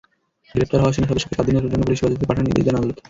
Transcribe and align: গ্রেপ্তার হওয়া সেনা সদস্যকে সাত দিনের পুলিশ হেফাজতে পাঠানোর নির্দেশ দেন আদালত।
গ্রেপ্তার 0.53 0.81
হওয়া 0.81 0.93
সেনা 0.95 1.07
সদস্যকে 1.11 1.35
সাত 1.37 1.45
দিনের 1.49 1.65
পুলিশ 1.85 1.99
হেফাজতে 2.01 2.25
পাঠানোর 2.29 2.47
নির্দেশ 2.49 2.63
দেন 2.67 2.75
আদালত। 2.81 2.97